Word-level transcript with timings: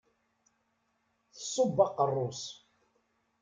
Tṣubb 1.35 1.77
aqerru-s. 1.85 2.43